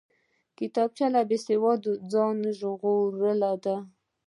کتابچه 0.57 1.05
له 1.13 1.21
بېسواده 1.29 1.91
ځان 2.11 2.37
ژغورل 2.57 3.41
دي 3.63 3.77